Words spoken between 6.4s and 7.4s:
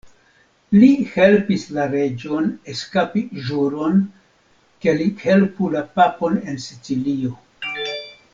en Sicilio.